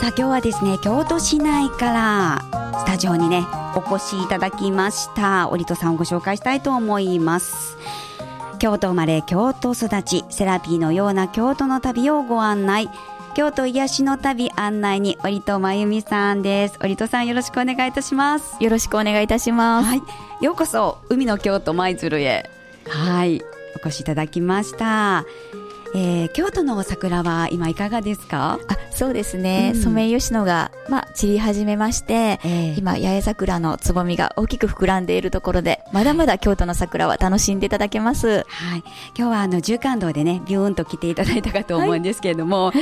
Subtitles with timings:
[0.00, 5.50] さあ今日はですね京都市内からスタジオにねお越しいただきました。
[5.50, 7.76] 織戸さんをご紹介したいと思います。
[8.58, 12.88] 京都生まれ京都育ちセラピーのような京都の旅をご案内。
[13.34, 16.78] 京都癒しの旅案内に織戸真由美さんです。
[16.82, 18.56] 織戸さんよろしくお願いいたします。
[18.58, 20.02] よろしくお願いいたします、はい、
[20.42, 22.48] ようこそ海の京都舞鶴へ。
[22.88, 23.42] はい。
[23.76, 25.24] お越しいただきました
[25.94, 28.60] えー、京都の桜は今いかがですか？
[28.68, 38.84] あそうですね、うん、ソメイヨシノが、まあ、散り始めまして、えー、今八重桜のつぼみが大きく膨らんでいるところでまだまだ京都の桜は楽しんでいただけます、はい、
[39.16, 42.74] 今日はあの縦貫道でねビューンと来ていただいたかと思うんですけれども、はい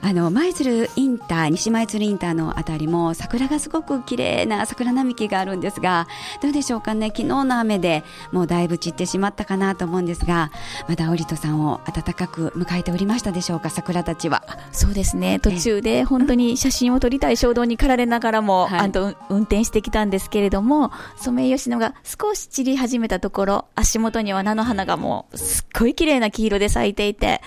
[0.00, 6.06] あの舞鶴インター西舞鶴インターのあたりも桜がすごく綺麗な桜並木があるんですが
[6.42, 7.08] どうでしょうかね？
[7.08, 10.50] 昨日の雨でもうだいぶ散ってしまったかなと思うんですが
[10.88, 13.70] まだ織戸さんを温かく迎えておりましたでしょうか？
[13.70, 14.44] 桜たちは。
[14.72, 15.38] そうですね。
[15.40, 27.42] 途中で本当に写真を撮りたい衝動に駆られながらも、はい、あと運転してきたんですけれどもソメイヨシノが少し散り始めたところ足元には菜の花がもうすっごい綺麗な黄色で咲いていて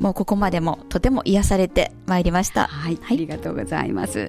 [0.00, 2.66] もうここまでもとても癒されてまいりました。
[2.66, 4.26] はい、はい、ありがとうございます。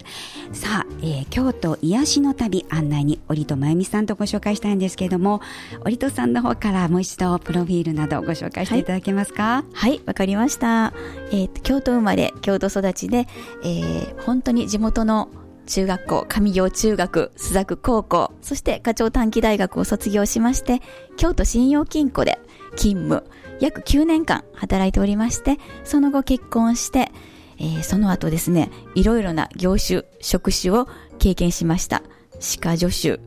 [0.53, 5.41] さあ、えー、京都癒しの旅案内に織戸真由美さんとご紹介したいんですけれども、
[5.83, 9.63] 織戸さんの方からもう一度プロフィールなどご紹介していただけますか？
[9.73, 10.93] はい、わ、はい、かりました。
[11.31, 13.27] えー、京都生まれ、京都育ちで、
[13.63, 15.29] えー、本当に地元の
[15.65, 20.81] 中学校、上行中学、須作高校、そして課長短期大学を卒業しまして、
[21.17, 22.36] 京都信用金庫で
[22.77, 27.11] 勤務、約9年間働いておりまして、その後結婚して、
[27.59, 32.03] えー、その後ですね、いろいろな業種、職種を経験しました。
[32.39, 33.19] 歯科助手、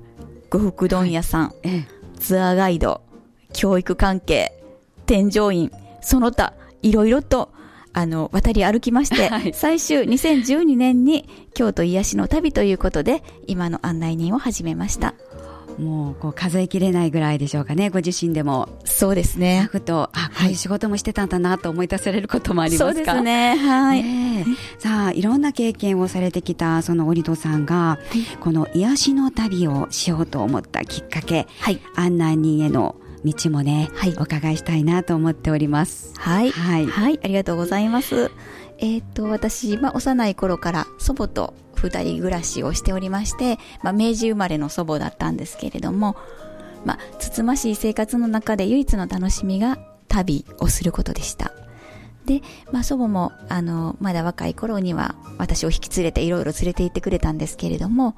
[0.51, 1.87] 呉服問屋さん、はい、
[2.19, 3.03] ツアーガイド、
[3.53, 4.53] 教育関係、
[5.07, 7.51] 添乗員、その他、いろいろと、
[7.93, 15.15] あの、渡り歩きまして、 はい、最終2012年に京都癒しの旅ということで、今の案内人を始めました。
[15.81, 18.69] もうこう数えきれないぐらいでしょうかね、ご自身でも。
[18.85, 19.69] そうですね。
[19.73, 23.57] くと、あ、こういう仕事もしてたんだなと思い出されることもありますか、そうですね。
[23.57, 24.03] はい。
[24.03, 24.47] ね、
[24.79, 36.13] さあ、いろんな経験をされてきたその織戸さんが、はい、この癒しの旅をしようと思ったきっかけ、はい、案内人への道もね、はい、お伺いしたいなと思っております。
[36.17, 36.51] はい。
[36.51, 36.87] はい。
[36.87, 38.31] はい、ありがとうございます。
[38.79, 41.55] えっ、ー、と、私、まあ、幼い頃から祖母と
[41.89, 46.17] 二人暮らしをしておりまして、まあ、明治生まれの祖母だったんですけれども、
[46.85, 51.53] まあ、つつましい生活の中で唯一の楽しみが旅をすることでした。
[52.27, 58.17] で、まあ、祖母も、あの、まだ若い頃には私を引き連れていろいろ連れて行ってくれたんですけれども、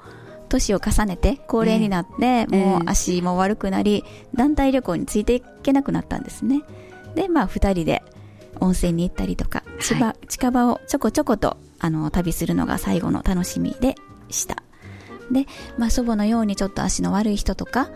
[0.49, 6.63] 年を重ねて高齢になって、もう足も悪くなり、団体旅行についていけなくなったんですね。
[7.15, 8.03] で、まあ、二人で
[8.61, 13.97] 温泉に行ったりとか、近近場をちょこちょことあの旅するのが最後の楽しみで
[14.31, 14.63] した。
[15.31, 17.91] で、まあ、祖母のようにちょっと足の悪い人とか、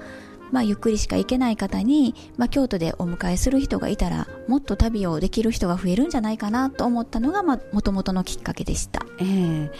[0.52, 9.70] まあ、ゆっくりしか行けない方に、まあ、京都でお迎えする人がいたらもっと旅をできる人が増えるんじゃないかなと思ったのがもともとのきっかけでした、えー、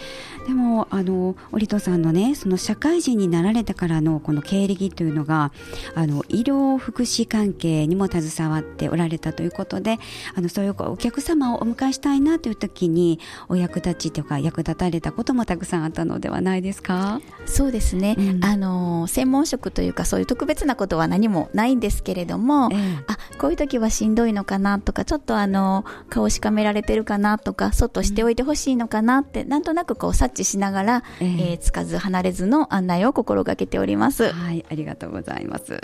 [0.47, 5.53] でもあの織戸さんのねその社会人になられたからのこの経歴というのが
[5.94, 9.98] あの医療福祉関係にも携わっておられたということで
[10.34, 17.21] あのそういうお客様をお迎えしたいなという時にお役立ちとか役立たれたこともたくさんあったのではないですか？
[17.44, 31.28] そうですね、うん、あの専門職というかそういう特別別なことは何もないんですけれども、ええ、あこういう時はしんどいのかなとかちょっとあの顔しかめられてるかなとかそっとしておいてほしいのかなって、うん、なんとなくこう察知しながら、ええ。
[31.56, 34.33] ー、つかず離れずの案内を心がけております。
[34.33, 35.78] はいありがとうございます。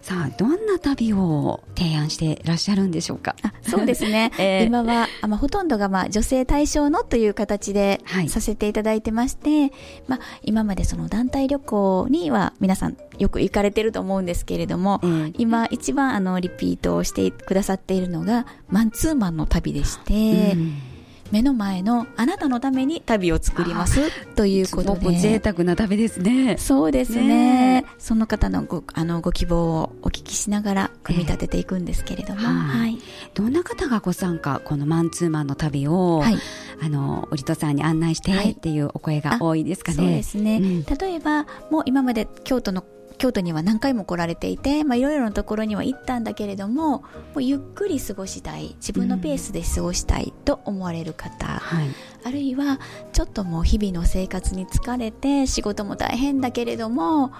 [0.00, 3.34] さあどんな旅を提案していらっしゃるんでしょうか？
[3.42, 9.72] あそうですね、 えー、今はあ、まあ、ほとんどが、まあ、女性対象のという形でさせていただいてまして、はい、
[10.06, 15.00] まあ、今までその団体旅行には皆さんよく行かれてると思うんですけれども、
[15.38, 20.94] 今一番あのリピートをしてくださっているのがマンツーマンの旅でして、うん。
[21.30, 25.18] 目の前のあなたのために旅を作りますということで。
[25.18, 26.56] 贅沢な旅ですね。
[26.58, 32.98] そうですね、ね、その方のごあのご希望をお聞きしながら組み立てていくんですけれども、えー、はい、
[33.34, 36.36] どんな方がご参加このマンツーマンの旅を、はい、
[36.82, 42.84] あの織戸さんに案内してっていうお声が多いですかね、そうですね、うん、例えばもう今まで京都の
[43.18, 47.04] 京都には何回も来られていて、まあ、いろいろなところには行ったんだけれどもも
[47.36, 51.88] うゆっくり過ごしたい自分のペースで過ごしたいと思われる方、うんはい、
[52.24, 52.80] あるいは
[53.12, 57.32] ちょっともう日々の生活に疲れて仕事も大変だけれども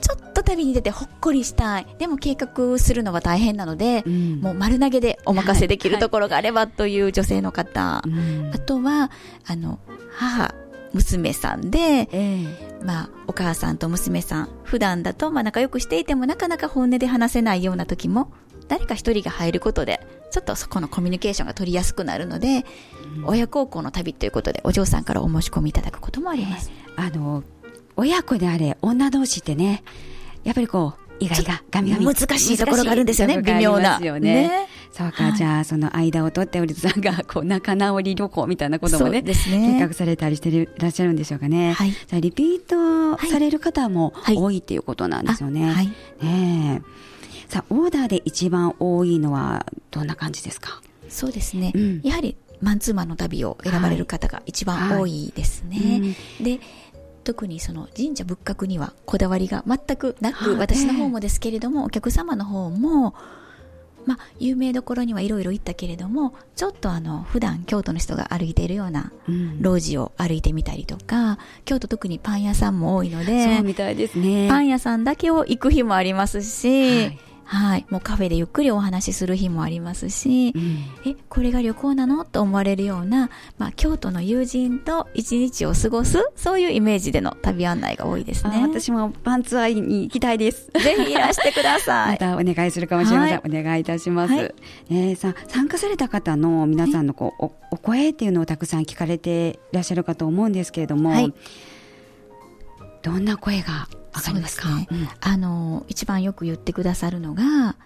[0.00, 1.86] ちょっと旅に出てほっこりしたい。
[1.98, 9.10] でも計画するのは大変なので、うん、もう丸投げでお任せできるところがあればという女性の方、はいはい、あとは
[9.44, 9.80] あの
[10.12, 10.54] 母
[10.98, 12.84] 娘さんで、ええ。
[12.84, 18.32] まあ、お母さんと娘さん、普段だと、まあ、仲良くしていても、なかなか本音で話せないような時も、
[18.68, 20.00] 誰か一人が入ることで、
[20.30, 22.64] ちょっとそこのコミュニケーションが取りやすくなるので、
[23.24, 26.70] 親孝行の旅ということで、お嬢さんからお申し込みいただくこともあります。
[26.96, 27.42] あの、
[27.96, 29.82] 親子であれ、女同士ってね、
[30.44, 32.06] やっぱりこう、意外がガミガミ。
[32.06, 33.98] 難しいところがあるんですよね、微妙な。
[33.98, 34.20] ね。
[34.20, 41.72] ねそうか、はいじゃあ、その間を取って、おりさんが、こう、仲直り旅行みたいなこともね、計画されたりしてるいらっしゃるんでしょうかね。
[41.72, 45.70] はいじゃあ、リピートされる方もはい多いっていうことなんですよね。
[45.70, 45.86] あはい。
[46.22, 47.52] ねえ。
[47.52, 50.80] さあ、オーダーで一番多いのは、どんな感じですか？
[51.08, 51.72] そうですね。
[51.74, 56.16] うんやはり、マンツーマンの旅を選ばれる方が一番多いですね。
[56.40, 56.58] で、
[57.28, 60.58] 特にその神社仏閣にはこだわりが全くなく、はい。
[60.58, 63.14] 私の方もですけれども、お客様の方も、
[64.06, 69.60] まあ、有名どころにはいろいろ行ったけれども、ちょっとあの、普段京都の人が歩いているようなうん。
[69.60, 74.48] 路地を歩いてみたりとか、京都特にパン屋さんも多いのそうで、みたいですね。
[74.48, 82.26] パン屋さんだけを行く日もありますし、はいはい、もうカフェでゆっくりお話しする日もありますし、うんえ、これが旅行なの？
[82.26, 88.60] と思われるような、まあ、京都の友人と一日を過ごす、そういうイメージでの旅案内が多いですあね。
[88.60, 90.70] 私もパンツアイに行きたいです。
[90.72, 92.18] ぜひいらしてくださまい。
[92.20, 93.36] たお願いするかもしれません。
[93.36, 94.34] はお願いいたします。
[94.34, 94.54] はい
[94.90, 101.32] えーさ参加された方の皆さんのこう、おお声っていうのをたくさん聞かれていらっしゃるかと思うんですけれども、はい
[103.02, 104.68] どんな声が上がりますか？
[104.68, 107.76] ねうんあの、一番よく言ってくださるのが、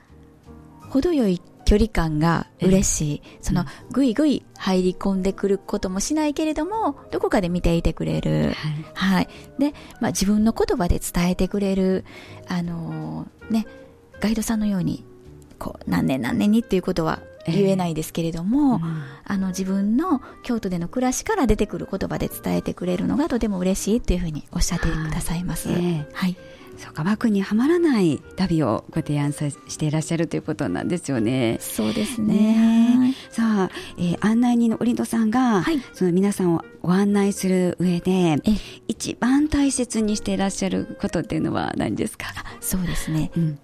[0.88, 3.22] 程よい距離感が嬉しい。
[3.40, 8.52] その、ぐいぐい入り込んでくることもしないけれども、どこかで見ていてくれる。
[8.54, 9.28] はいはい。
[9.58, 12.04] で、まあ、自分の言葉で伝えてくれる、
[12.48, 13.66] あのーね、
[14.20, 15.04] ガイドさんのように、
[15.58, 25.68] こう、何年何年にっていうことは言えないですけれども、うんあの、自分の京都での暮らしから出てくる言葉で伝えてくれるのがとても嬉しいっていうふうにおっしゃってくださいます。
[25.68, 26.36] はいええはい。
[26.78, 31.58] そうか枠にはまらない旅をご提案さしていらっしゃるということなんですよね。
[31.60, 33.14] そうですねね。
[33.30, 38.38] さあ、えー案内人のオリドさんが、はいその皆さんをご案内する上でえ
[38.88, 42.26] 一番大切にしていらっしゃることっていうのは何ですか、
[42.60, 43.30] そうですね。
[43.36, 43.58] うん、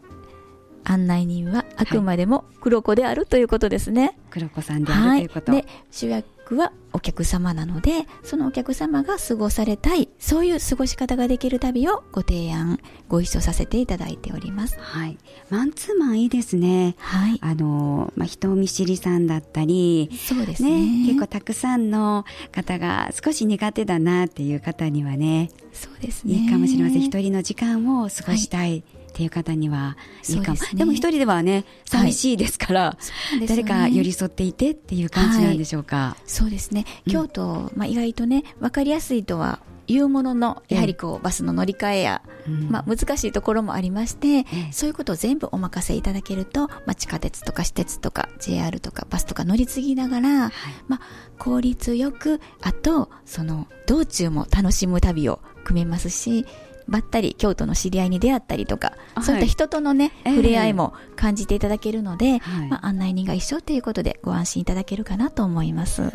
[0.89, 4.19] 案内人はあくまでも黒子であるということですね。
[4.31, 14.79] 黒子さんであるということ、で、主役はお客様なので、そのお客様が過ごされたい、そういう過ごし方ができる旅をご提案、ご一緒させていただいております。
[14.81, 15.19] はい、
[15.51, 16.97] マンツーマンいいですね。
[16.99, 17.39] はい。
[17.43, 20.71] あのまあ、人見知りさんだったり、そうですね。
[20.71, 26.35] ね、結構たくさんの方が少し苦手だなっていう方にはね、そうですね。
[26.35, 27.03] いいかもしれません。
[27.03, 28.83] 一人の時間を過ごしたい
[29.19, 29.97] っていう方には
[30.29, 30.55] いいかも。
[30.55, 30.79] ですね。
[30.79, 33.65] でも一人ではね、寂しいですから、そうですよね。
[33.65, 36.17] 誰か寄り添っていてっていう感じなんでしょうか。
[36.25, 36.85] そうですね。
[37.05, 37.13] うん。
[37.13, 42.69] 京都、まあ、意外とね、わかりやすいとは言うものの、やはりこう、バスの乗り換えや、うん。
[42.71, 44.73] まあ、難しいところもありまして、ええ。
[44.73, 50.53] そういうことを全部お任せいただけると、まあ、地下鉄とか私鉄とか JR とかバスとか乗り継ぎながら、はい。
[50.87, 51.01] まあ、
[51.41, 56.47] 効率よく、あと、その、道中も楽しむ旅を組めますし、
[56.89, 59.25] ばったり京都の知り合いに出会ったりとか、はい。
[59.25, 60.37] そういった人とのね、ええ。
[60.37, 62.69] 触れ合いも感じていただけるので、はい。
[62.69, 66.13] まあ、案内人が一緒ということでご安心いただけるかなと思います。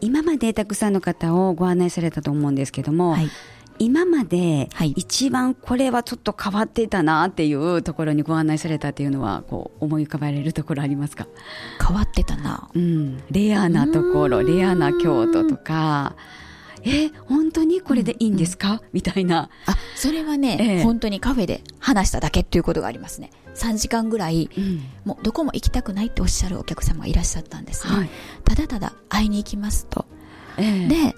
[0.00, 3.30] 今までたくさんの方をご案内されたと思うんですけども、はい。
[3.78, 4.90] 今まではい。
[4.90, 11.26] 一番これはちょっと変わっていたなっていうところにご案内されたっていうのはこう思い浮かばれるところありますか、
[11.86, 12.68] 変わってたな。
[12.74, 16.14] うん、レアなところレアな京都とか
[16.84, 19.50] え本当にこれでいいんですか、みたいな。
[19.66, 20.82] あ、それはね、ええ。
[20.82, 23.30] 本当にカフェで話しただけっていうことがありますね。
[23.54, 24.80] 3時間ぐらい、うん。
[25.04, 27.94] もうどこも行きたくないっておっしゃるお客様がいらっしゃったんですね。
[27.94, 28.10] はい。
[28.44, 30.06] ただただ会いに行きますと。
[30.56, 30.88] ええ。
[30.88, 31.16] で、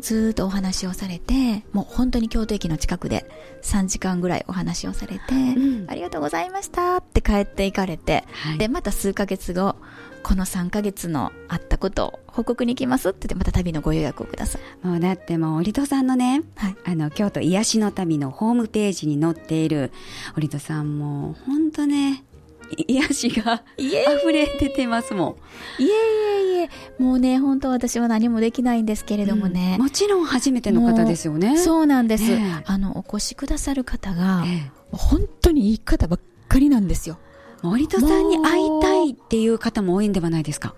[0.00, 3.24] ずーっとお話をされて、もう本当に京都駅の近くで
[3.62, 5.86] 3時間ぐらいお話をされて、ん。
[5.88, 8.58] ありがとうございましたって帰って行かれて、はい。
[8.58, 9.76] で、また数ヶ月後、
[10.22, 14.86] この3ヶ月のあったことを報告に行きますって言って、また旅のご予約をください。
[14.86, 16.76] もうだってもう織戸さんのねはい。
[16.84, 19.92] あの京都癒しの旅のホームページに載っている
[20.36, 22.24] 織戸さんも本当ね
[22.76, 25.36] い癒しが溢れ出てますも
[25.78, 29.76] んいえいえいえ、もうね、本当私は何もできないんですけれどもね。
[29.78, 32.24] うんもちろん初めての方ですよねそうなんです、
[32.64, 37.18] あの、お越しくださる方が、え本当にいい方ばっかりなんですよ。
[37.62, 40.74] え森戸さんに会いたいっていう方も多いんではないですか？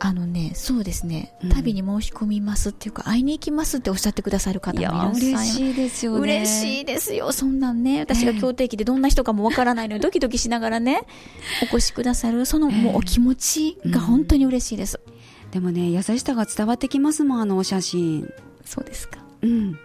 [0.00, 5.60] あのね、そうですねうん、旅に申し込みますっていうか、会いに行きますっておっしゃってくださる方もいらっしゃいます。
[5.62, 7.32] いですよ嬉しいですよ。
[7.32, 11.02] そんなんね、私が京都駅でどんな人かもわからないのにドキドキしながらね、
[11.62, 15.00] お越しくださる、そのもうお気持ちが本当に嬉しいです。
[15.52, 18.28] でもね優しさが伝わってきますもんあのお写真
[18.64, 19.20] そうですか。
[19.42, 19.78] うん。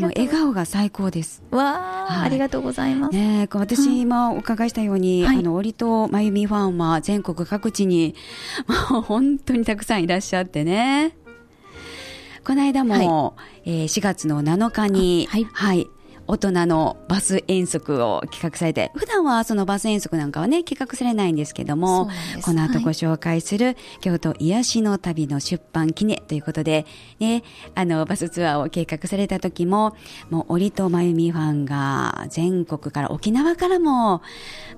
[0.00, 0.10] もう。
[0.16, 1.42] 笑顔が最高です。
[1.50, 2.26] わあ、はい。
[2.26, 3.14] ありがとうございます。
[3.14, 5.38] ねえ、こう私、今お伺いしたように、はい。
[5.38, 8.14] あの、折戸まゆみファンは全国各地に、
[8.90, 11.16] もう本当にたくさんいらっしゃってね。
[12.44, 15.86] この間も、えー4月の7日に、あはい
[16.32, 22.08] 大人のバス遠足を企画されて、普段はそのバス遠足なんかはね、企画されないんですけども
[22.42, 26.86] この後はいご紹介する、京都癒しの旅の出版記念ということで、
[27.20, 27.42] ね、
[27.74, 29.94] あの、バスツアーを計画された時も、
[30.30, 34.22] もう、折戸まゆみファンが全国から、沖縄からも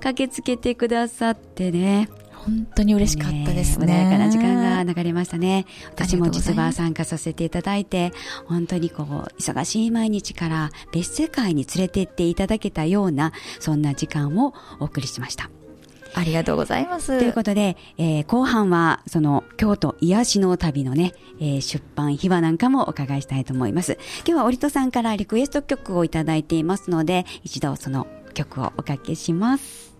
[0.00, 2.08] 駆けつけてくださってね。
[2.44, 3.86] 本当に嬉しかったですね。
[3.86, 5.64] 穏やかな時間が流れましたね。
[5.90, 8.12] 私も実は参加させていただいて、
[8.46, 9.06] 本当にこう、
[9.40, 15.50] 忙しい毎日から別世界に連れて行っていただけたような、そんな時間をお送りしました。
[16.16, 17.18] ありがとうございます。
[17.18, 23.98] ということで、えー後半は、その、京都癒しの旅のね、えー出版秘話なんかもお伺いしたいと思います。
[24.18, 29.93] 今日は折戸さんからリクエスト曲をいただいていますので、一度その曲をおかけします。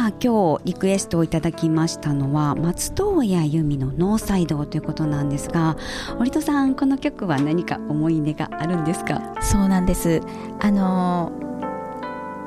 [0.00, 5.76] さあ今日リクエストをいただきましたのは松任谷由実のノーサイドということなんですが
[6.18, 9.34] 折戸さんこの曲は何か思い出があるんですか？
[9.42, 10.22] そうなんです。
[10.58, 11.50] あのー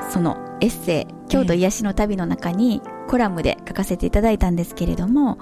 [0.10, 5.38] そのエッセイ、京都癒しの旅の中にコラムで書かせていただいたんですけれども、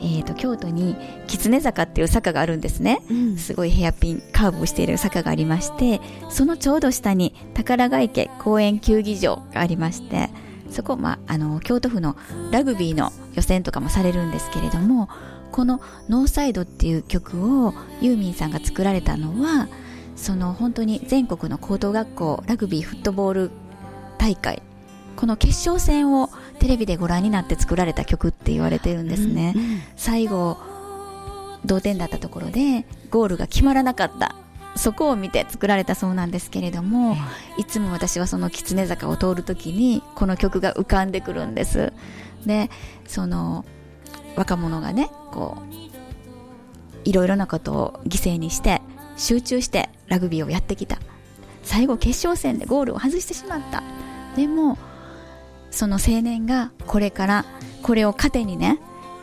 [0.00, 0.96] えーと、京都に
[1.26, 3.02] 狐坂っていう坂があるんですね。
[3.10, 6.00] うんすごいヘアピン、カーブをしている坂がありまして、
[6.30, 10.30] そのちょうど下に宝ヶ池公園球技場がありまして、
[10.70, 12.16] そこ、まあ、あの、京都府の
[12.50, 15.08] ラグビーの予選とかもされるんですけれども、
[15.52, 19.68] このノーサイドっていう曲をユーミンさんが作られたのは、
[20.16, 23.50] その本当に全国の高等学校ラグビーフットボール
[24.18, 24.62] 大会、
[25.16, 29.52] この決勝戦をテレビでご覧になって作られた曲って言われてるんですね。
[29.56, 30.58] うんうん最後
[31.64, 34.34] 同点だったところでゴールが決まらなかった
[34.78, 37.16] そこを見て作られたそうなんですけれども、
[37.58, 41.92] いつも私はその狐坂を通るときにこの曲が浮かんでくるんです。
[42.46, 42.70] で
[43.06, 43.64] その
[44.36, 45.74] 若者がねこう
[47.04, 48.80] いろいろなことを犠牲にして
[49.16, 50.98] 集中してラグビーをやってきた。
[51.64, 53.82] 最後決勝戦でゴールを外してしまった。
[54.36, 54.78] でも
[55.70, 57.44] その青年がこれから
[57.82, 58.78] これを糧にね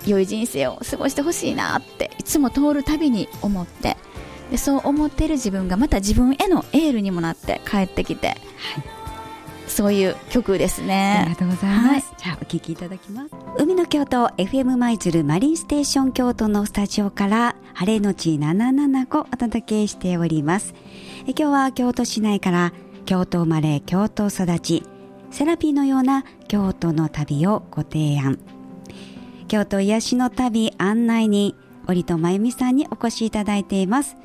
[0.05, 3.97] 良い人生を過ごしてほしいなっていつも通るたびに思って
[4.51, 8.35] でそう思っている自分がまた自分へのエールにもなって帰ってきて、
[9.67, 12.13] そういう曲ですありねがとうございます。
[12.17, 13.31] じゃあ、お聞きいただきます。
[13.57, 20.73] 海の京都 FM 舞鶴マリンステーション京都のスタジオから、晴れのち775お届けしております。
[21.27, 22.73] え今日は京都市内から、
[23.05, 24.83] 京都生まれ、京都育ち、
[25.31, 28.39] セラピーのような京都の旅をご提案。
[29.47, 31.55] 京都癒しの旅案内に、
[31.87, 34.15] 折戸真由美さんにお越しいただいています。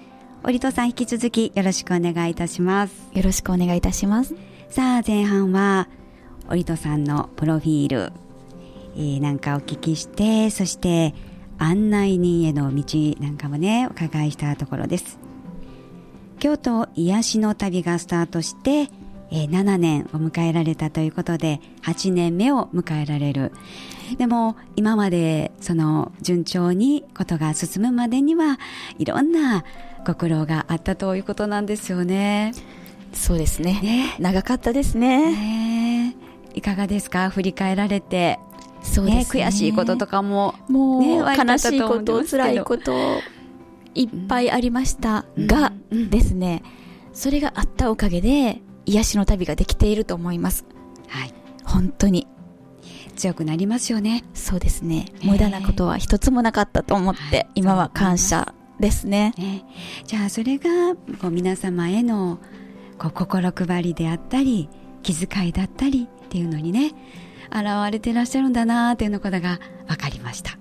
[0.43, 3.11] 折戸さん引き続きよろしくお願いいたします。
[3.13, 4.35] よろしくお願いいたします。
[4.71, 5.87] さあ前半は
[6.49, 8.13] 折戸さんのプロフィール、
[8.97, 11.15] えーなんかお聞きしてそして
[11.59, 12.85] 案内人への道
[13.21, 15.19] なんかもねお伺いしたところです。
[16.39, 18.89] 京都癒しの旅がスタートして、
[19.31, 23.53] えー7年を迎えられたということで8年目を迎えられる。
[24.17, 28.59] でも今までその順調にことが進むまでには
[28.99, 29.65] いろんな
[30.07, 32.53] ご苦労があったということなんですよね。
[33.13, 33.81] そうですね。
[33.83, 34.17] ね。
[34.19, 35.33] 長かったですね。
[35.33, 36.17] ね。
[36.55, 37.31] えいかがですか？
[37.31, 38.39] 振り返られて、
[38.83, 39.43] そうですね。
[39.43, 42.93] ね悔しいこととかももう、ね悲しいこと辛いこと
[43.95, 45.27] いっぱいありました。
[45.39, 45.99] が、うん。
[45.99, 46.11] うん。
[46.11, 46.63] ですね。
[47.13, 50.65] それがあったおかげで癒しの旅ができていると思います。
[51.09, 52.27] はい、本当に。
[53.17, 54.25] 強くなりますよね。
[54.33, 55.07] そうですね。
[55.23, 57.49] 無駄なことは一つもなかったと思って、はい。
[57.55, 59.35] 今は感謝ですね。
[59.39, 59.65] ね
[60.07, 62.39] じゃあそれがこう皆様への
[62.99, 64.69] こう心配りであったり
[65.03, 66.93] 気遣いだったりっていうのにね
[67.51, 70.59] 現れてらっしゃるんだなっていうのことが分かりました。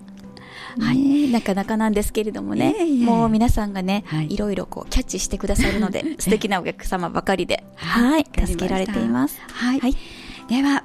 [0.78, 0.98] はい。
[0.98, 2.74] ねなかなかなんですけれどもね、
[3.04, 4.34] もう皆さんがね、はい。
[4.34, 9.40] い、ろいろこうキャッチしてくださるので、 素敵なお客様ばかりで、ははい助けられています。
[9.48, 9.80] はい。
[9.80, 9.96] はい。
[10.48, 10.84] では、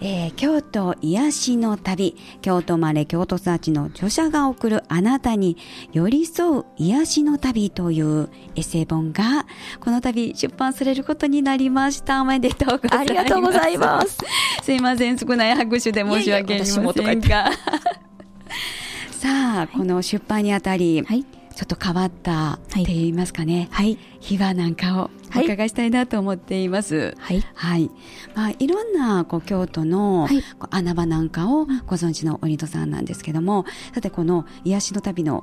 [0.00, 5.56] えー京都癒しの旅、京都生まれ京都育ちの著者が送るあなたに
[5.92, 9.46] 寄り添う癒しの旅というエッセイ本が、
[9.80, 12.22] この度出版されることになりました。
[12.22, 12.98] おめでとうございます。
[12.98, 14.18] ありがとうございます。
[14.62, 17.50] すいません、少ない拍手で申し訳ありませんが。
[19.10, 21.37] さあ、この出版にあたり、はい。
[21.58, 23.66] ちょっと変わったって言いますかね。
[23.72, 23.98] はい。
[24.20, 27.16] 秘話なんかをお伺いしたいなと思っています。
[27.18, 27.42] はい。
[27.52, 27.90] はい。
[28.36, 35.42] まあ、いろんな、こう、京都の、はい穴場なんかをご存知の鬼戸さんなんですけども、さて、この癒しの旅の、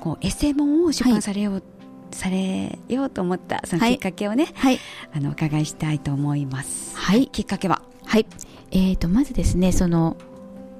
[0.00, 1.62] こう、エッセイ本を出版されよう、
[2.10, 4.78] されようと思った、そのはいきっかけをね、はい。
[5.14, 6.94] あの、お伺いしたいと思います。
[6.94, 7.80] はいきっかけは？
[8.04, 8.26] はい。
[8.70, 10.18] えーと、まずですね、その、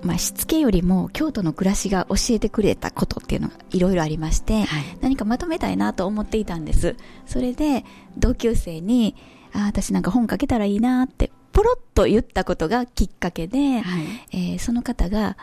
[0.04, 6.96] まあ、しつけよりも京都の暮らしが教えてくれたことっていうのがいろいろありまして、はい何かまとめたいなと思っていたんです。
[7.26, 7.84] それで、
[8.16, 9.16] 同級生に、
[9.52, 14.04] あー私なんか本書けたらいいなって、ポロッと言ったことがきっかけで、はい。
[14.32, 15.36] えーその方が、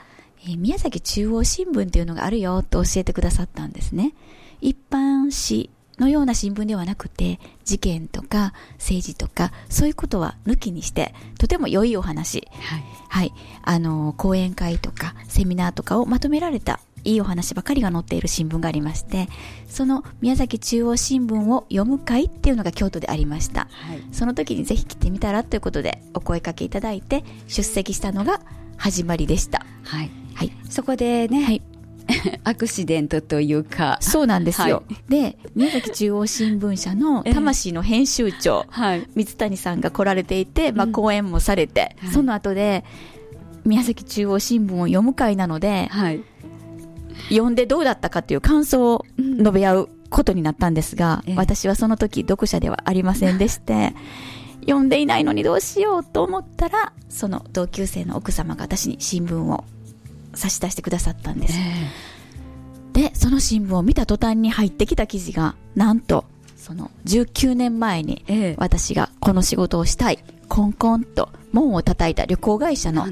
[0.46, 4.14] えー宮崎中央新聞っていうのがあるよと教えてくださったんですね。
[4.62, 5.70] 一般紙
[6.02, 12.84] のような新聞ではなくて、事件とか政治とか、そういうことは抜きにして、とても良いお話、はい。
[13.08, 19.28] はい、あの、講演会とかセミナーとかをまとめられたいいお話ばかりが載っている新聞がありまして、
[19.68, 23.68] その宮崎中央新聞を読む会っていうのが京都でありました。
[23.72, 24.04] はい。
[24.12, 28.42] その時にぜひ来てみたらということでお声かけいただいて出席したのが
[28.78, 29.66] 始まりでした。
[29.84, 30.12] はい。
[30.34, 30.52] はい。
[30.70, 31.62] そこでね、はい。
[32.44, 34.84] アクシデントというか、そうなんですよ。
[34.88, 39.08] はで、宮崎中央新聞社の 魂の編集長、はい。
[39.16, 40.92] 水谷さんが来られていて、まあ、うん。
[40.92, 42.12] 講演もされて、はい。
[42.12, 42.84] その後で、
[43.66, 46.24] 宮崎中央新聞を読む会なので、はい。
[47.30, 51.36] 読んでどうだったかっていう感想を述べ合うことになったんですが、ええ。
[51.36, 53.94] 私はその時読者ではありませんでして、
[54.62, 59.64] 読んでいないのにどうしようと思ったら、その同級生の奥様が私に新聞を
[60.34, 61.58] 差し出してくださったんです。
[62.94, 66.26] で、その新聞を見た途端に入ってきた記事が、なんと、
[66.58, 73.08] その19年前にええ私がこの仕事をしたい、コンコンと門を叩いた旅行会社の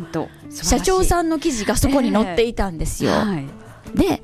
[0.51, 3.11] 社長んさんの記事がそこに載っていたんですよ。
[3.11, 3.97] はい。
[3.97, 4.21] で、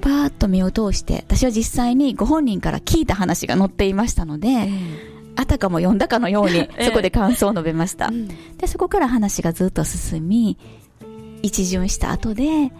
[0.00, 8.08] パーッと目を通して、私は実際にご本人から聞いた話が載っていましたので、えあたかも読んだかのように え、そこで感想を述べました。
[8.08, 10.58] うんで、そこから話がずっと進み、
[11.42, 12.72] 一巡した後で、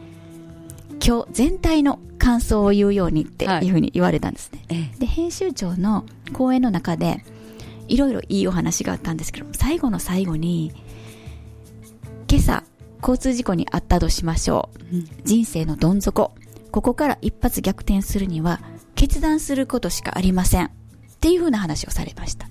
[1.04, 4.64] 今日全体の感想を言うようにってはいいうふうに言われたんですね。
[4.68, 7.25] ええで、編集長の講演の中で、
[7.88, 10.72] いろいろいいお話があったんですけど、最後の最後に、
[12.31, 12.64] 今朝、
[13.01, 14.96] 交通事故に遭ったとしましょう。
[14.96, 16.33] うん人生のどん底。
[16.70, 18.61] ここから一発逆転するには、
[18.94, 20.66] 決断することしかありません。
[20.66, 20.70] っ
[21.20, 22.48] ていう風な話をされました。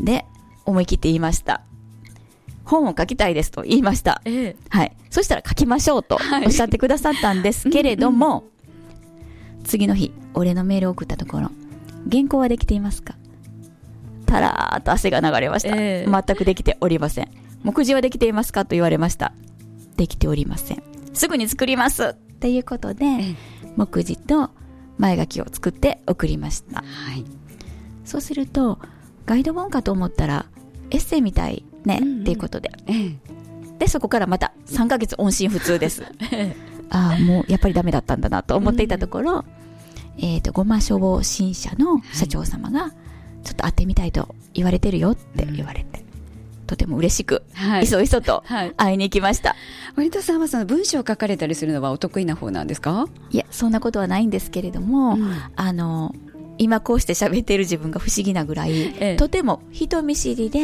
[0.00, 0.24] で、
[0.64, 1.62] 思い切って言いました。
[2.72, 4.20] 本を書きたいですと言いました。
[4.24, 4.96] ええはい。
[5.10, 8.44] そしたら書きましょうとはいおっしゃってくださったんですけれども、
[9.64, 11.50] 次の日、お礼のメールを送ったところ、
[12.10, 13.14] 原稿はできていますか？
[14.26, 15.76] たらーっと汗が流れました。
[15.76, 17.28] ええ全くできておりません。
[17.62, 19.32] 目次はできていますかと言われました。
[19.96, 20.82] できておりません。
[21.12, 23.36] すぐに作りますっていうことで、え
[23.76, 24.50] 目次と
[24.98, 26.80] 前書きを作って送りました。
[26.80, 27.24] はい。
[28.04, 28.78] そうすると、
[29.26, 30.46] ガイド本かと思ったら、
[30.90, 32.20] エッセイみたいね、うんうん。
[32.22, 32.70] っていうことで。
[32.86, 33.16] ええ。
[33.78, 36.04] で、そこからまた3ヶ月音信不通です。
[36.90, 39.44] ああ、もうやっぱりダメだったんだなと思っていたところ、
[40.18, 42.90] えっ、と、ごま消防新社の社長様が、
[43.44, 46.04] ちょっと会ってみたいと言われてるよって言われて、
[46.66, 47.84] とても嬉しく、はい。
[47.84, 48.72] いそいそとはい。
[48.76, 49.56] 会いに行きました。
[49.96, 53.06] 割戸さんはその文章を書かれたりするのはお得意な方なんですか？
[53.30, 55.34] いや、そんなことはないんですけれども、うん。
[55.56, 56.14] あの、
[56.58, 60.58] 今こうして喋っている自分が不思議なぐらい、ええとても人見知りで、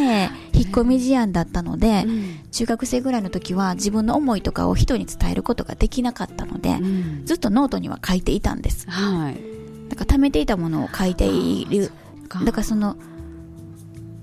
[0.53, 8.91] 引っ込み思案だったので、うん中学生ぐらいの時は自分の思いとかを人に伝えることができなかったので、うんずっとノートには書いていたんです。
[8.91, 9.37] はい。
[9.89, 11.91] だから貯めていたものを書いている。
[12.29, 12.97] かだからその、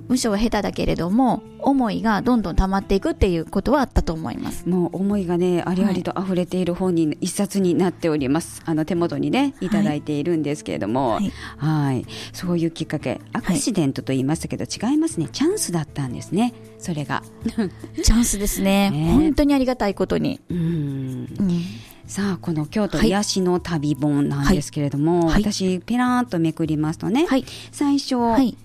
[0.07, 4.69] 文章は下手だけれども、思いがどんどん溜まっていくっていうことはあったと思います。
[4.69, 8.61] もう思いがね、ありありと溢れている本に一冊になっております。
[8.65, 11.21] あの手元にね、いただいているんですけれども、は
[11.57, 12.05] はいい。
[12.33, 15.27] そういうきっかけ、アクシデントと言いましたけど、違いますね。
[15.31, 16.53] チャンスだったんですね。
[16.77, 17.23] それが。
[18.03, 18.91] チャンスですね。
[18.91, 20.39] ね本当にありがたいことに。
[20.49, 20.57] うん。
[20.57, 20.61] う
[21.43, 21.61] ん
[22.07, 27.45] さあ、この京都はい癒しの旅本なんですけれども、はい私、ペラーっとめくりますとね、はい。
[27.71, 28.55] 最初、はい。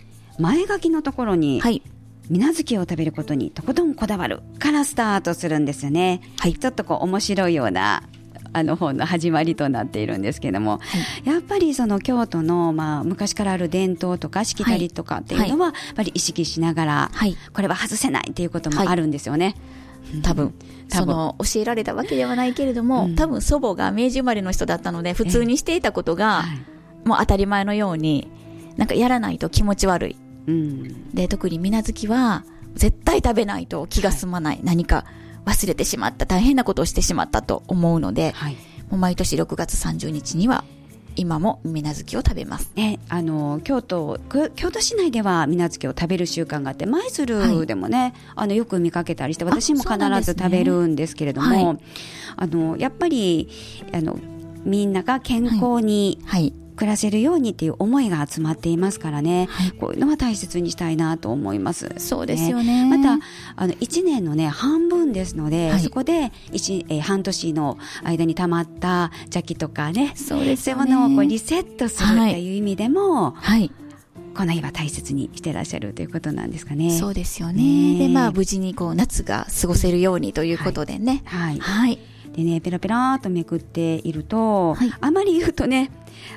[0.40, 1.82] 前書きのところに、はい。
[2.28, 6.20] 水無月を食べることにとことんこだわるからスタートするんですよね。
[6.38, 8.04] はいちょっとこう面白いような
[8.52, 10.80] あの本の始まりとなっているんですけれども、
[11.24, 17.36] やっぱりその京都の、まあ、昔からある伝統とかしきたりとかっていうのは、やっぱり意識しながら、はい。
[17.52, 19.54] これは外せないっていうこともあるんですよね。
[20.22, 20.52] 多分。
[20.88, 28.30] 多分その、教えられたわけではないけれども、うん多分祖母が明治生まれの人だったので、普通にしていたことが、はいもう当たり前のように、
[28.76, 30.16] なんかやらないと気持ち悪い。
[30.46, 31.14] うん。
[31.14, 34.60] で、特に水無月は、絶対食べないと気が済まない。
[34.62, 35.04] 何か
[35.44, 38.56] 忘れてしまった、大変なことをしてしまったと思うので、はい。
[38.90, 40.64] もう毎年6月30日には
[41.16, 42.72] 今も水無月を食べます。
[42.74, 51.78] ね、あの京都く京都市内では水無月を食べる習慣があって舞鶴でもね、あのよく見かけたりして私も必ず食べるんですけれども、はい。
[52.36, 53.48] あのやっぱり
[53.92, 54.18] あの
[54.64, 56.52] みんなが健康にはい。
[56.80, 61.92] 暮らせるようにっていう思いが集まっていますからね、はいこういうのは大切にしたいなと思います。
[61.98, 63.22] そうですよねまた
[63.56, 73.70] あの1年のね半分ですので、はいそこで一えー半年の間に溜まった邪気とかねそうですよねそういうものをこうリセットするはいっていう意味でも、はい。
[74.34, 76.96] この日は大切にしてらっしゃるということなんですかね。
[76.96, 77.62] そうですよね。
[77.94, 81.22] ねで、まあ、無事にこう、夏が過ごせるようにということでね。
[81.26, 81.98] はい、はい。
[82.34, 84.92] でねペラペラとめくっていると、はい。
[85.00, 85.90] あまり言うとね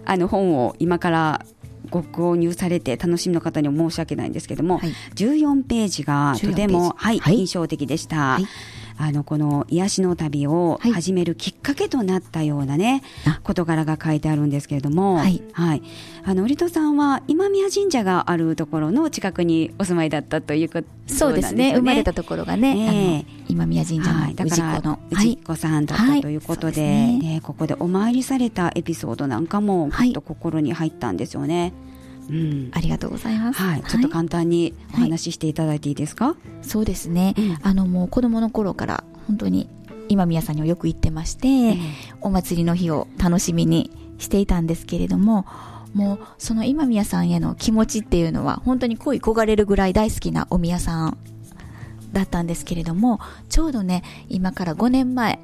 [0.05, 1.45] あの本を今から
[1.89, 4.89] ご購入されて楽しみの方には申し訳ないんですけども、はい。
[5.15, 6.93] 14ページがとて14ペーも、ジ。
[6.97, 7.37] はいはい。
[7.37, 8.15] 印象的でした。
[8.15, 8.47] はい
[8.97, 10.91] あのこの癒しの旅をはい。
[10.93, 13.39] 始めるきっかけとなったようなね、あ。
[13.43, 15.41] 事柄が書いてあるんですけれども、はい。
[16.25, 20.87] あの織戸さんは今宮神社があるところの近くにお住まいだったということね。
[21.07, 21.73] そうですね。
[21.75, 23.17] 生まれたところがね、ええ。
[23.19, 24.99] あの今宮神社の氏から子の。
[25.11, 27.41] 氏子さんだったということで,、ね。
[27.43, 30.13] ここでお参りされたエピソードなんかもはい。
[30.13, 31.73] と心に入ったんですよね。
[32.29, 32.71] うん。
[32.73, 33.61] ありがとうございます。
[33.61, 36.35] はい、ちょっと簡単にお話ししていただいていいですか？
[36.61, 37.57] そうですね、うん。
[37.61, 39.69] あのもう子供の頃から本当に
[40.09, 41.77] 今宮さんにはよく行ってまして、
[42.21, 45.45] お祭りの日を楽しみにしていたんですけれども
[45.93, 51.17] もうその今宮さんへの気持ちっていうのは本当に恋焦がれるぐらい大好きなお宮さん
[52.11, 55.39] だったんですけれどもちょうどね今から5年前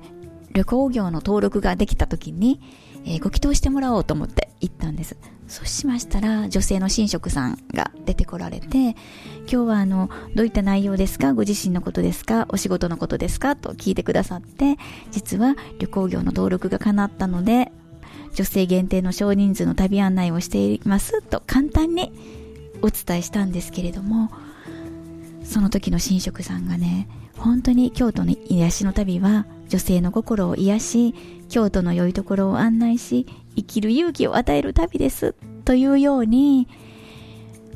[0.54, 2.60] 旅行業の登録ができた時に、
[3.06, 5.16] えーご祈祷してもらおうと思って行ったんです
[5.50, 8.96] そうしましたら女性の神職さんが出てこられて今
[9.48, 11.34] 日はあのどういった内容ですか？
[11.34, 12.46] ご自身のことですか？
[12.50, 13.56] お仕事のことですか？
[13.56, 14.78] と聞いてくださって
[15.10, 17.72] 実は旅行業の登録が叶ったので
[18.36, 22.14] 女性限定の少人数の旅案内をしていますと簡単に
[22.84, 24.32] お伝えしたんですけれども
[25.44, 31.16] その時の神職さんがね本当に京都の癒しの旅は女性の心を癒し
[31.50, 35.36] 京都の良いところを案内し生きる勇気を与える旅です
[35.66, 36.68] というように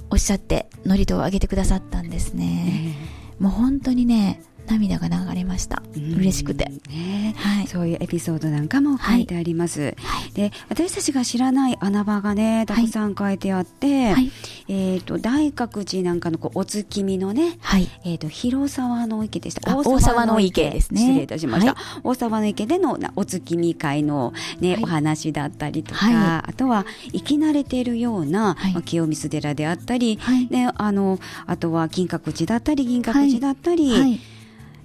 [0.09, 2.95] おっしゃって祝詞をあげてくださったんですね、
[3.39, 5.81] もう本当にね涙が流れました。
[5.95, 6.13] うん。
[6.15, 6.65] 嬉しくて。
[6.89, 7.35] ね。
[7.37, 7.67] はい。
[7.67, 9.95] そういうエピソードなんかも書いてあります。
[10.33, 14.31] で私たちが知らない穴場がねたくさん書いてあって、はい。
[14.67, 17.87] えっ、と大覚寺なんかのこうお月見のねはい。
[18.05, 19.71] えー、と広沢の池でした。
[19.71, 20.69] あ大沢の池。
[20.69, 21.01] ですね。
[21.01, 24.83] 失礼いたしました、は大沢の池でのなお月見会の、ねはい。
[24.83, 26.11] お話だったりとか、は
[26.47, 26.49] い。
[26.49, 28.73] あとは生き慣れているような、はい。
[28.73, 30.47] まあ清水寺であったり、はい。
[30.49, 34.19] ね、あのあとは金閣寺だったり銀閣寺だったり、はい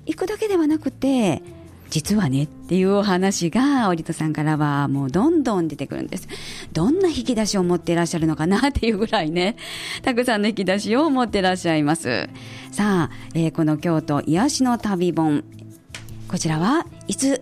[0.09, 1.42] 行くだけではなくて
[1.90, 6.29] 実はねっていうお話が織戸さんからはもうどんどん出てくるんです。
[6.73, 9.57] どんな引き出しを持っていらっしゃるのかなっていうぐらいね
[10.03, 12.29] たくさんの引き出しを持っていらっしゃいます。
[12.73, 15.44] さあ、えーこの京都癒しの旅本
[16.29, 17.40] こちらはいつ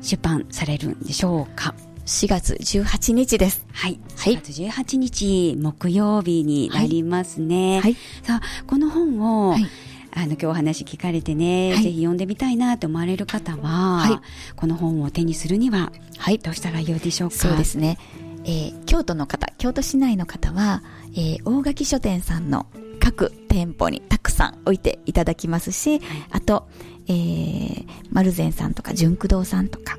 [0.00, 1.74] 出版されるんでしょうか
[2.06, 3.66] ？4月18日です。
[3.72, 4.34] はい、はい。
[4.38, 7.96] 4月18日木曜日になりますね、はい。
[8.22, 9.66] さあこの本を、はい
[10.16, 11.82] あの今日お話聞かれてね、はい。
[11.82, 14.20] ぜひ読んでみたいなと思われる方は、はい。
[14.56, 16.38] この本を手にするにははい。
[16.38, 17.36] どうしたらよいでしょうか？
[17.36, 17.98] そうですね、
[18.44, 20.82] えー京都の方京都市内の方は、
[21.14, 22.66] えー大垣書店さんの
[23.00, 26.00] 各店舗にたくさん置いていただきますし、
[26.30, 26.68] あと、
[27.06, 29.98] えー、丸善さんとか純駆堂さんとか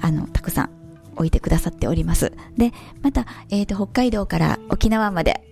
[0.00, 0.70] あのたくさん
[1.16, 2.32] 置いてくださっております。
[2.56, 5.42] でまた、えー、と北海道から沖縄まで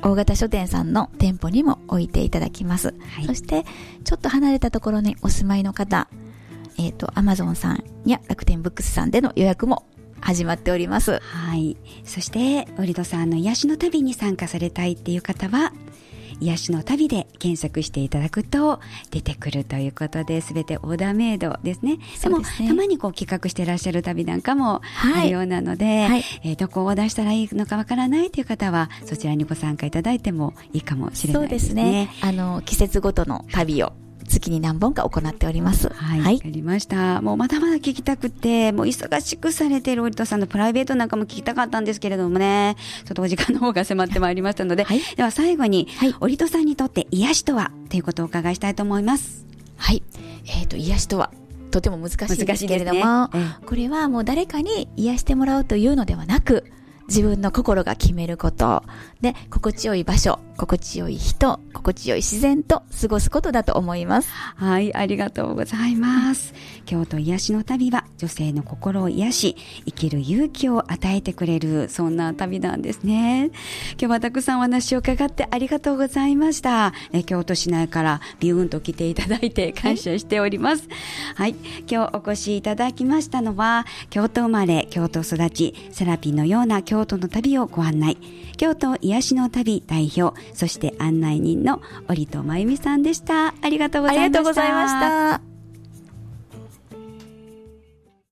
[0.00, 3.26] 大型書店さんの店舗にも置いていただきます、はい。
[3.26, 3.64] そして
[4.04, 6.08] ちょっと離れたところにお住まいの方
[6.78, 9.84] えっ、とアマゾンさんや楽天ブックスさんでの予約も
[10.20, 11.20] 始まっております。
[11.20, 11.76] はい。
[12.04, 15.72] そして織戸さんの癒しの旅に参加されたいっていう方は
[16.42, 21.98] 癒しの旅で検索していただくと出てくるということで全てオーダーメイドですね。
[22.22, 22.68] でもそうですね。
[22.68, 25.20] たまにこう企画してらっしゃる旅なんかもはい。
[25.20, 26.24] あるようなので、はい。
[26.44, 32.10] えーどこを出したらいいのかわからないという方はそちらにご参加いただいてもいいかもしれそうないでですすねね。
[32.20, 33.92] あの、季節ごとの旅を
[34.32, 35.88] 月に何本か行っております。
[35.88, 36.48] はい、わ、はいか。
[36.48, 37.20] りました。
[37.20, 49.46] もうまだまだ聞きたくて、もう忙しくされている織戸さんのプライベートなんかも聞きたかったんですけれどもね、ちょっとお時間の方が迫ってまいりましたので、はいでは最後に、はい織戸さんにとって癒しとはということをお伺いしたいと思います。
[49.76, 50.02] はい。
[50.46, 51.32] えっ、と、癒しとは、
[51.70, 56.64] とても難しいですけれども、ねえこれはもう誰かに癒してもらうというのではなく、
[57.08, 58.82] 自分の心が決めること。
[59.20, 64.30] で、心地よい場所、心地よい人、心地よい自然と過ごすことだと思います。
[64.30, 66.54] はい、ありがとうございます。
[66.86, 73.50] 京都癒しの旅は女性の心を癒し生きる勇気を与えてくれるそんな旅なんですね。
[73.92, 76.92] 今日はたくさんお話を伺ってありがとうございました。
[77.12, 80.88] え京都市内からビューンと来ていただいて感謝しております。
[81.34, 81.56] はい、
[81.90, 88.16] 今日お越しいただきましたのは京都生まれ京都育ちセラピーのような京都の旅をご案内。
[88.62, 93.54] 京都癒しの旅代表そして案内人の織戸真由美さんでした。
[93.60, 94.24] ありがとうございました。
[94.24, 95.51] ありがとうございました。